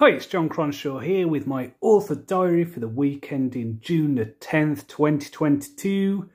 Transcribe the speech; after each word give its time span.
Hi, 0.00 0.08
it's 0.12 0.24
Jon 0.24 0.48
Cronshaw 0.48 1.04
here 1.04 1.28
with 1.28 1.46
my 1.46 1.72
author 1.82 2.14
diary 2.14 2.64
for 2.64 2.80
the 2.80 2.88
weekend 2.88 3.54
in 3.54 3.80
June 3.82 4.14
the 4.14 4.24
10th, 4.24 4.86
2022. 4.86 6.26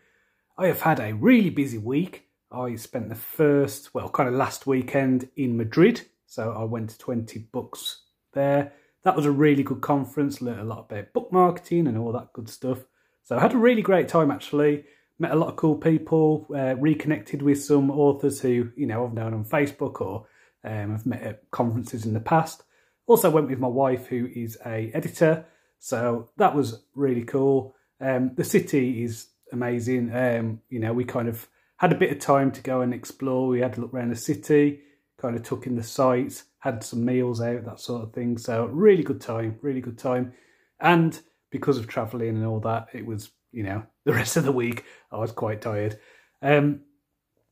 I 0.56 0.68
have 0.68 0.82
had 0.82 1.00
a 1.00 1.16
really 1.16 1.50
busy 1.50 1.80
week. 1.80 2.28
I 2.52 2.76
spent 2.76 3.10
the 3.10 3.16
first, 3.16 3.96
well, 3.96 4.08
kind 4.08 4.30
of 4.30 4.36
last 4.36 4.68
weekend 4.68 5.30
in 5.36 5.58
Madrid. 5.58 6.04
So 6.28 6.52
I 6.52 6.64
went 6.64 6.92
to 6.92 6.98
20 7.00 7.40
books 7.52 8.04
there. 8.34 8.72
That 9.02 9.16
was 9.16 9.26
a 9.26 9.32
really 9.32 9.64
good 9.64 9.82
conference, 9.82 10.44
learned 10.44 10.62
a 10.62 10.64
lot 10.64 10.86
about 10.88 11.14
book 11.14 11.32
marketing 11.32 11.88
and 11.88 11.98
all 11.98 12.12
that 12.12 12.34
good 12.34 12.50
stuff. 12.50 12.86
So 13.24 13.36
I 13.36 13.42
had 13.42 13.54
a 13.54 13.58
really 13.58 13.82
great 13.82 14.08
time 14.08 14.30
actually. 14.30 14.84
Met 15.18 15.32
a 15.32 15.36
lot 15.36 15.50
of 15.50 15.56
cool 15.56 15.78
people, 15.78 16.46
uh, 16.56 16.76
reconnected 16.76 17.42
with 17.42 17.64
some 17.64 17.90
authors 17.90 18.42
who, 18.42 18.70
you 18.76 18.86
know, 18.86 19.04
I've 19.04 19.16
known 19.16 19.34
on 19.34 19.44
Facebook 19.44 20.02
or 20.02 20.28
um, 20.64 20.94
I've 20.94 21.08
met 21.08 21.24
at 21.24 21.50
conferences 21.50 22.06
in 22.06 22.14
the 22.14 22.20
past. 22.20 22.62
Also 23.08 23.30
went 23.30 23.50
with 23.50 23.60
my 23.60 23.68
wife, 23.68 24.08
who 24.08 24.30
is 24.34 24.58
a 24.66 24.92
editor, 24.94 25.46
so 25.80 26.30
that 26.38 26.56
was 26.56 26.84
really 26.96 27.24
cool. 27.24 27.76
Um, 28.02 28.32
the 28.36 28.44
city 28.44 29.04
is 29.04 29.28
amazing. 29.52 30.16
Um, 30.16 30.62
you 30.70 30.80
know, 30.80 30.94
we 30.94 31.06
kind 31.06 31.28
of 31.28 31.48
had 31.78 31.92
a 31.92 31.98
bit 31.98 32.12
of 32.12 32.20
time 32.20 32.52
to 32.54 32.62
go 32.62 32.82
and 32.82 32.94
explore. 32.94 33.48
We 33.48 33.60
had 33.60 33.78
a 33.78 33.82
look 33.82 33.94
around 33.94 34.10
the 34.10 34.16
city, 34.16 34.82
kind 35.20 35.36
of 35.36 35.44
took 35.44 35.68
in 35.68 35.76
the 35.76 35.84
sights, 35.84 36.46
had 36.60 36.84
some 36.84 37.06
meals 37.06 37.42
out, 37.42 37.66
that 37.66 37.80
sort 37.80 38.04
of 38.04 38.14
thing. 38.14 38.38
So 38.38 38.66
really 38.66 39.04
good 39.04 39.22
time, 39.22 39.60
really 39.62 39.82
good 39.82 39.98
time. 39.98 40.34
And 40.80 41.20
because 41.52 41.78
of 41.78 41.88
travelling 41.88 42.30
and 42.30 42.46
all 42.46 42.60
that, 42.62 42.88
it 42.94 43.06
was, 43.06 43.32
you 43.52 43.64
know, 43.64 43.84
the 44.06 44.14
rest 44.14 44.38
of 44.38 44.44
the 44.44 44.52
week 44.52 44.86
I 45.12 45.18
was 45.18 45.32
quite 45.32 45.62
tired. 45.62 46.00
Um, 46.42 46.82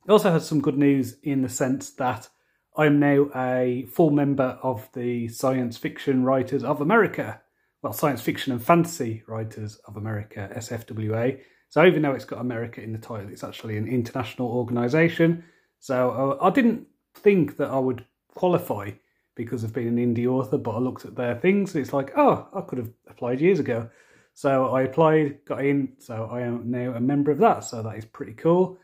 also 0.09 0.31
had 0.31 0.41
some 0.41 0.61
good 0.61 0.77
news 0.77 1.17
in 1.23 1.41
the 1.41 1.49
sense 1.49 1.91
that 1.91 2.27
I'm 2.75 2.99
now 2.99 3.29
a 3.35 3.85
full 3.91 4.09
member 4.09 4.57
of 4.63 4.89
the 4.93 5.27
Science 5.27 5.77
Fiction 5.77 6.23
Writers 6.23 6.63
of 6.63 6.81
America. 6.81 7.39
Well, 7.83 7.93
Science 7.93 8.21
Fiction 8.21 8.51
and 8.51 8.63
Fantasy 8.63 9.21
Writers 9.27 9.75
of 9.85 9.95
America, 9.95 10.49
SFWA. 10.55 11.39
So 11.69 11.85
even 11.85 12.01
though 12.01 12.13
it's 12.13 12.25
got 12.25 12.39
America 12.39 12.81
in 12.81 12.91
the 12.91 12.97
title, 12.97 13.29
it's 13.29 13.43
actually 13.43 13.77
an 13.77 13.87
international 13.87 14.47
organisation. 14.47 15.43
So 15.79 16.37
uh, 16.41 16.43
I 16.43 16.49
didn't 16.49 16.87
think 17.13 17.57
that 17.57 17.69
I 17.69 17.77
would 17.77 18.05
qualify 18.33 18.91
because 19.35 19.63
of 19.63 19.73
being 19.73 19.99
an 19.99 20.15
indie 20.15 20.27
author, 20.27 20.57
but 20.57 20.71
I 20.71 20.79
looked 20.79 21.05
at 21.05 21.15
their 21.15 21.35
things. 21.35 21.75
And 21.75 21.83
it's 21.83 21.93
like, 21.93 22.13
oh, 22.17 22.47
I 22.53 22.61
could 22.61 22.79
have 22.79 22.91
applied 23.07 23.39
years 23.39 23.59
ago. 23.59 23.89
So 24.33 24.69
I 24.69 24.81
applied, 24.83 25.45
got 25.45 25.63
in. 25.63 25.93
So 25.99 26.27
I 26.31 26.41
am 26.41 26.71
now 26.71 26.93
a 26.95 26.99
member 26.99 27.29
of 27.29 27.37
that. 27.39 27.65
So 27.65 27.83
that 27.83 27.97
is 27.97 28.05
pretty 28.05 28.33
cool. 28.33 28.79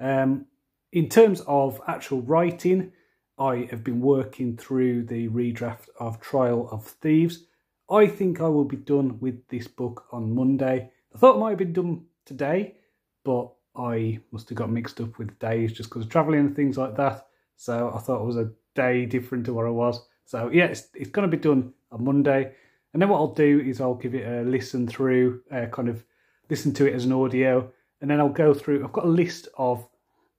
Um, 0.00 0.46
in 0.92 1.08
terms 1.08 1.42
of 1.46 1.80
actual 1.86 2.22
writing, 2.22 2.92
I 3.38 3.68
have 3.70 3.84
been 3.84 4.00
working 4.00 4.56
through 4.56 5.04
the 5.04 5.28
redraft 5.28 5.88
of 6.00 6.20
Trial 6.20 6.68
of 6.72 6.84
Thieves. 6.84 7.44
I 7.88 8.06
think 8.06 8.40
I 8.40 8.48
will 8.48 8.64
be 8.64 8.76
done 8.76 9.18
with 9.20 9.46
this 9.48 9.68
book 9.68 10.06
on 10.10 10.34
Monday. 10.34 10.90
I 11.14 11.18
thought 11.18 11.36
it 11.36 11.38
might 11.38 11.50
have 11.50 11.58
been 11.58 11.72
done 11.72 12.04
today, 12.26 12.74
but 13.24 13.52
I 13.76 14.18
must 14.32 14.48
have 14.48 14.58
got 14.58 14.70
mixed 14.70 15.00
up 15.00 15.18
with 15.18 15.38
days 15.38 15.72
just 15.72 15.88
because 15.88 16.04
of 16.04 16.10
travelling 16.10 16.40
and 16.40 16.56
things 16.56 16.76
like 16.76 16.96
that. 16.96 17.28
So 17.56 17.92
I 17.94 17.98
thought 17.98 18.22
it 18.22 18.26
was 18.26 18.36
a 18.36 18.50
day 18.74 19.06
different 19.06 19.46
to 19.46 19.54
where 19.54 19.68
I 19.68 19.70
was. 19.70 20.04
So 20.24 20.50
yeah, 20.52 20.64
it's, 20.64 20.88
it's 20.94 21.10
going 21.10 21.30
to 21.30 21.36
be 21.36 21.40
done 21.40 21.72
on 21.92 22.04
Monday. 22.04 22.52
And 22.92 23.00
then 23.00 23.08
what 23.08 23.18
I'll 23.18 23.34
do 23.34 23.60
is 23.60 23.80
I'll 23.80 23.94
give 23.94 24.14
it 24.14 24.26
a 24.26 24.42
listen 24.42 24.88
through, 24.88 25.42
uh, 25.52 25.66
kind 25.66 25.88
of 25.88 26.04
listen 26.50 26.74
to 26.74 26.86
it 26.86 26.94
as 26.94 27.04
an 27.04 27.12
audio. 27.12 27.70
And 28.00 28.10
then 28.10 28.18
I'll 28.18 28.28
go 28.28 28.52
through, 28.52 28.84
I've 28.84 28.92
got 28.92 29.04
a 29.04 29.08
list 29.08 29.46
of 29.56 29.86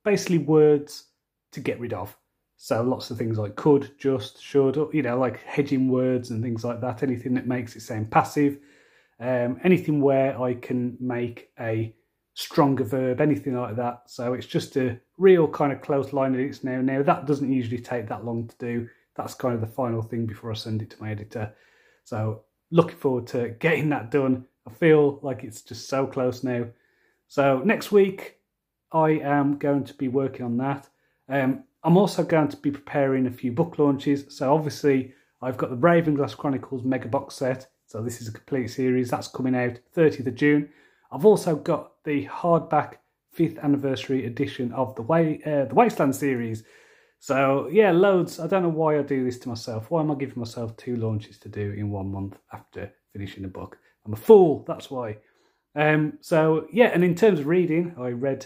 basically 0.04 0.40
words 0.40 1.06
to 1.54 1.62
get 1.62 1.80
rid 1.80 1.94
of. 1.94 2.16
So 2.62 2.84
lots 2.84 3.10
of 3.10 3.18
things 3.18 3.38
like 3.38 3.56
could, 3.56 3.98
just, 3.98 4.44
should, 4.44 4.76
you 4.92 5.02
know, 5.02 5.18
like 5.18 5.42
hedging 5.44 5.88
words 5.88 6.30
and 6.30 6.44
things 6.44 6.66
like 6.66 6.82
that. 6.82 7.04
Anything 7.04 7.34
that 7.36 7.48
makes 7.48 7.78
it 7.78 7.82
sound 7.82 8.12
passive. 8.12 8.60
Um, 9.22 9.62
anything 9.64 10.02
where 10.02 10.40
I 10.40 10.56
can 10.56 10.98
make 11.00 11.52
a 11.58 11.96
stronger 12.34 12.84
verb, 12.84 13.22
anything 13.22 13.56
like 13.56 13.78
that. 13.78 14.02
So 14.08 14.34
it's 14.34 14.46
just 14.46 14.76
a 14.76 15.00
real 15.18 15.48
kind 15.48 15.72
of 15.72 15.82
close 15.82 16.12
line 16.12 16.36
edits 16.36 16.66
now. 16.66 16.82
Now 16.82 17.02
that 17.02 17.26
doesn't 17.26 17.50
usually 17.50 17.80
take 17.82 18.10
that 18.10 18.26
long 18.26 18.50
to 18.50 18.56
do. 18.58 18.90
That's 19.16 19.34
kind 19.34 19.56
of 19.56 19.62
the 19.62 19.68
final 19.68 20.02
thing 20.02 20.26
before 20.26 20.52
I 20.52 20.56
send 20.56 20.82
it 20.82 20.90
to 20.90 21.02
my 21.02 21.12
editor. 21.12 21.54
So 22.04 22.42
looking 22.72 22.98
forward 22.98 23.28
to 23.28 23.56
getting 23.60 23.88
that 23.90 24.12
done. 24.12 24.46
I 24.68 24.72
feel 24.72 25.20
like 25.22 25.46
it's 25.46 25.62
just 25.62 25.88
so 25.88 26.06
close 26.06 26.44
now. 26.44 26.66
So 27.30 27.62
next 27.64 27.94
week 27.94 28.36
I 28.92 29.12
am 29.12 29.58
going 29.58 29.86
to 29.86 29.94
be 29.94 30.10
working 30.10 30.46
on 30.46 30.58
that. 30.58 30.90
Um, 31.30 31.64
I'm 31.84 31.98
also 31.98 32.24
going 32.24 32.50
to 32.50 32.58
be 32.58 32.72
preparing 32.72 33.28
a 33.28 33.32
few 33.32 33.52
book 33.52 33.80
launches. 33.80 34.26
So 34.30 34.54
obviously, 34.54 35.14
I've 35.42 35.58
got 35.58 35.70
the 35.70 35.78
Ravenglass 35.78 36.36
Chronicles 36.36 36.84
mega 36.84 37.08
box 37.08 37.36
set. 37.36 37.68
So 37.88 38.02
this 38.02 38.22
is 38.22 38.28
a 38.28 38.34
complete 38.34 38.68
series 38.68 39.10
that's 39.10 39.28
coming 39.28 39.56
out 39.56 39.80
30th 39.96 40.28
of 40.28 40.36
June. 40.36 40.70
I've 41.12 41.26
also 41.26 41.56
got 41.56 42.04
the 42.04 42.26
hardback 42.28 42.96
fifth 43.32 43.58
anniversary 43.60 44.26
edition 44.26 44.72
of 44.74 44.96
the 44.96 45.02
Way 45.02 45.42
uh, 45.46 45.66
the 45.66 45.76
Wasteland 45.76 46.16
series. 46.16 46.64
So 47.20 47.68
yeah, 47.72 47.92
loads. 47.92 48.40
I 48.40 48.48
don't 48.48 48.64
know 48.64 48.70
why 48.70 49.00
I 49.00 49.02
do 49.02 49.24
this 49.24 49.40
to 49.40 49.50
myself. 49.50 49.90
Why 49.90 50.02
am 50.02 50.12
I 50.12 50.16
giving 50.16 50.40
myself 50.40 50.76
two 50.78 50.98
launches 50.98 51.38
to 51.40 51.50
do 51.50 51.72
in 51.72 51.90
one 51.90 52.12
month 52.12 52.38
after 52.54 52.92
finishing 53.14 53.46
a 53.46 53.48
book? 53.48 53.78
I'm 54.06 54.14
a 54.14 54.18
fool. 54.18 54.66
That's 54.68 54.92
why. 54.92 55.18
Um, 55.76 56.18
so 56.22 56.68
yeah, 56.72 56.88
and 56.94 57.04
in 57.04 57.16
terms 57.16 57.40
of 57.40 57.48
reading, 57.48 57.96
I 57.98 58.10
read 58.10 58.46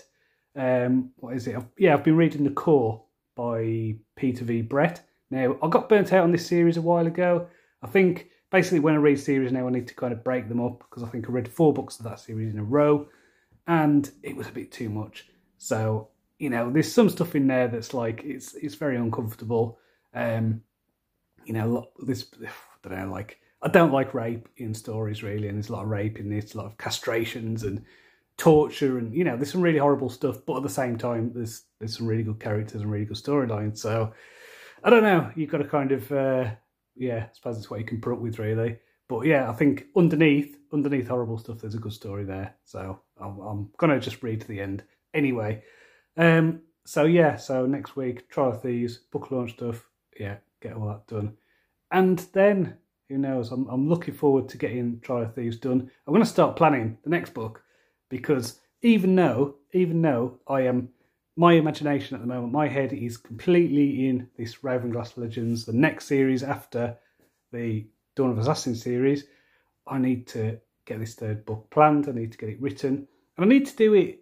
um, 0.55 1.11
what 1.17 1.35
is 1.35 1.47
it? 1.47 1.55
I've, 1.55 1.65
yeah, 1.77 1.94
I've 1.94 2.03
been 2.03 2.17
reading 2.17 2.44
the 2.44 2.51
core 2.51 3.03
by 3.35 3.95
Peter 4.16 4.45
V. 4.45 4.61
Brett. 4.61 5.01
Now, 5.29 5.57
I 5.61 5.69
got 5.69 5.89
burnt 5.89 6.13
out 6.13 6.23
on 6.23 6.31
this 6.31 6.45
series 6.45 6.77
a 6.77 6.81
while 6.81 7.07
ago. 7.07 7.47
I 7.81 7.88
think 7.88 8.29
basically 8.51 8.79
when 8.79 8.94
I 8.94 8.97
read 8.97 9.19
series 9.19 9.51
now, 9.51 9.67
I 9.67 9.71
need 9.71 9.88
to 9.88 9.95
kind 9.95 10.13
of 10.13 10.23
break 10.23 10.47
them 10.47 10.61
up 10.61 10.79
because 10.79 11.03
I 11.03 11.07
think 11.07 11.27
I 11.27 11.31
read 11.31 11.47
four 11.47 11.73
books 11.73 11.97
of 11.97 12.05
that 12.05 12.19
series 12.19 12.53
in 12.53 12.59
a 12.59 12.63
row 12.63 13.07
and 13.67 14.09
it 14.21 14.35
was 14.35 14.47
a 14.47 14.51
bit 14.51 14.71
too 14.71 14.89
much. 14.89 15.27
So, 15.57 16.09
you 16.39 16.49
know, 16.49 16.69
there's 16.69 16.91
some 16.91 17.09
stuff 17.09 17.35
in 17.35 17.47
there 17.47 17.67
that's 17.67 17.94
like, 17.94 18.23
it's 18.23 18.53
it's 18.55 18.75
very 18.75 18.97
uncomfortable. 18.97 19.79
Um, 20.13 20.61
you 21.45 21.53
know, 21.53 21.89
this, 22.05 22.27
I 22.85 22.89
don't 22.89 23.00
know, 23.00 23.11
like, 23.11 23.39
I 23.61 23.69
don't 23.69 23.94
like 23.94 24.13
rape 24.13 24.50
in 24.57 24.73
stories 24.73 25.23
really, 25.23 25.47
and 25.47 25.57
there's 25.57 25.69
a 25.69 25.73
lot 25.73 25.83
of 25.83 25.89
rape 25.89 26.19
in 26.19 26.29
this, 26.29 26.53
a 26.53 26.57
lot 26.57 26.65
of 26.65 26.77
castrations 26.77 27.63
and 27.63 27.83
torture 28.38 28.97
and 28.97 29.13
you 29.13 29.23
know 29.23 29.35
there's 29.35 29.51
some 29.51 29.61
really 29.61 29.77
horrible 29.77 30.09
stuff 30.09 30.38
but 30.47 30.57
at 30.57 30.63
the 30.63 30.69
same 30.69 30.97
time 30.97 31.31
there's 31.33 31.66
there's 31.79 31.97
some 31.97 32.07
really 32.07 32.23
good 32.23 32.39
characters 32.39 32.81
and 32.81 32.91
really 32.91 33.05
good 33.05 33.17
storylines. 33.17 33.77
So 33.77 34.11
i 34.83 34.89
don't 34.89 35.03
know. 35.03 35.31
You've 35.35 35.51
got 35.51 35.59
to 35.59 35.66
kind 35.66 35.91
of 35.91 36.11
uh 36.11 36.51
yeah 36.95 37.25
i 37.29 37.29
suppose 37.33 37.55
that's 37.55 37.69
what 37.69 37.79
you 37.79 37.85
can 37.85 38.01
put 38.01 38.13
up 38.13 38.19
with 38.19 38.39
really. 38.39 38.77
But 39.07 39.25
yeah 39.25 39.49
i 39.49 39.53
think 39.53 39.85
underneath 39.95 40.57
underneath 40.71 41.07
horrible 41.07 41.38
stuff 41.38 41.59
there's 41.59 41.75
a 41.75 41.79
good 41.79 41.94
story 41.94 42.23
there. 42.23 42.55
So 42.66 42.99
i'm, 43.19 43.39
I'm 43.39 43.69
gonna 43.77 43.99
just 43.99 44.23
read 44.23 44.41
to 44.41 44.47
the 44.47 44.61
end 44.61 44.83
anyway. 45.13 45.63
Um 46.17 46.61
so 46.85 47.05
yeah 47.05 47.38
so 47.38 47.65
next 47.65 47.95
week 47.95 48.29
trial 48.29 48.51
of 48.51 48.61
thieves 48.61 48.97
book 49.11 49.31
launch 49.31 49.53
stuff. 49.53 49.88
Yeah 50.19 50.38
get 50.61 50.73
all 50.73 50.88
that 50.88 51.05
done. 51.07 51.33
And 51.91 52.19
then 52.33 52.77
who 53.09 53.17
knows? 53.19 53.51
I'm, 53.51 53.67
I'm 53.67 53.88
looking 53.88 54.13
forward 54.13 54.50
to 54.50 54.57
getting 54.57 55.00
trial 55.01 55.23
of 55.23 55.35
thieves 55.35 55.57
done. 55.57 55.91
I'm 56.07 56.13
going 56.13 56.23
to 56.23 56.29
start 56.29 56.55
planning 56.55 56.97
the 57.03 57.09
next 57.09 57.33
book 57.33 57.61
because 58.13 58.59
even 58.84 59.16
though 59.16 59.56
even 59.74 60.00
though 60.03 60.38
I 60.47 60.62
am 60.62 60.90
my 61.35 61.53
imagination 61.53 62.13
at 62.13 62.22
the 62.22 62.28
moment, 62.28 62.53
my 62.53 62.68
head 62.68 62.94
is 62.94 63.18
completely 63.18 64.07
in 64.07 64.29
this 64.38 64.57
Ravenglass 64.57 65.18
Legends, 65.18 65.66
the 65.66 65.74
next 65.74 66.06
series 66.06 66.44
after 66.44 66.96
the 67.51 67.88
Dawn 68.16 68.29
of 68.29 68.38
Assassin 68.38 68.75
series. 68.75 69.24
I 69.88 69.97
need 69.97 70.28
to 70.28 70.59
get 70.85 71.00
this 71.00 71.16
third 71.16 71.44
book 71.44 71.68
planned. 71.72 72.07
I 72.07 72.12
need 72.12 72.31
to 72.34 72.38
get 72.38 72.50
it 72.50 72.62
written, 72.62 73.07
and 73.35 73.46
I 73.46 73.47
need 73.47 73.66
to 73.66 73.75
do 73.75 73.96
it 73.96 74.19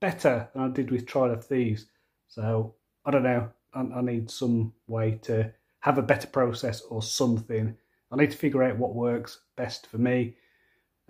better 0.00 0.48
than 0.54 0.62
I 0.62 0.68
did 0.68 0.90
with 0.90 1.06
Trial 1.06 1.30
of 1.30 1.44
Thieves. 1.44 1.84
So 2.28 2.74
I 3.04 3.10
don't 3.10 3.22
know. 3.22 3.50
I, 3.74 3.80
I 3.80 4.00
need 4.00 4.30
some 4.30 4.72
way 4.86 5.18
to 5.24 5.52
have 5.80 5.98
a 5.98 6.02
better 6.02 6.26
process 6.26 6.80
or 6.80 7.02
something. 7.02 7.76
I 8.10 8.16
need 8.16 8.30
to 8.30 8.38
figure 8.38 8.62
out 8.62 8.78
what 8.78 8.94
works 8.94 9.40
best 9.56 9.88
for 9.88 9.98
me. 9.98 10.36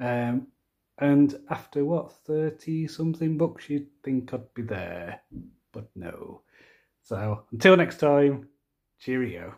Um, 0.01 0.49
and 0.99 1.39
after 1.51 1.85
what, 1.85 2.13
30 2.27 2.89
something 2.89 3.37
books, 3.37 3.69
you'd 3.69 3.89
think 4.03 4.33
I'd 4.33 4.55
be 4.55 4.63
there. 4.63 5.21
But 5.73 5.89
no. 5.95 6.43
So 7.03 7.45
until 7.53 7.77
next 7.77 7.99
time, 7.99 8.49
cheerio. 8.99 9.55